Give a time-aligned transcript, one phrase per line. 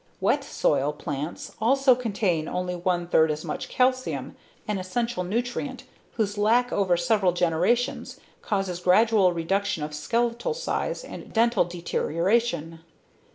[0.19, 4.35] Wet soil plants also contain only one third as much calcium,
[4.67, 11.31] an essential nutrient, whose lack over several generations causes gradual reduction of skeletal size and
[11.31, 12.79] dental deterioration.